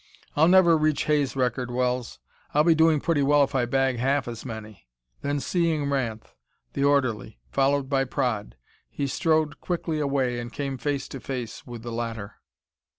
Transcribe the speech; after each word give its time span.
"I'll 0.35 0.47
never 0.47 0.75
reach 0.75 1.03
Hay's 1.03 1.35
record, 1.35 1.69
Wells. 1.69 2.17
I'll 2.55 2.63
be 2.63 2.73
doing 2.73 2.99
pretty 3.01 3.21
well 3.21 3.43
if 3.43 3.53
I 3.53 3.67
bag 3.67 3.97
half 3.97 4.27
as 4.27 4.43
many!" 4.43 4.87
Then, 5.21 5.39
seeing 5.39 5.91
Ranth, 5.91 6.33
the 6.73 6.83
orderly, 6.83 7.39
followed 7.51 7.87
by 7.87 8.05
Praed, 8.05 8.55
he 8.89 9.05
strode 9.05 9.61
quickly 9.61 9.99
away 9.99 10.39
and 10.39 10.51
came 10.51 10.79
face 10.79 11.07
to 11.09 11.19
face 11.19 11.67
with 11.67 11.83
the 11.83 11.91
latter. 11.91 12.37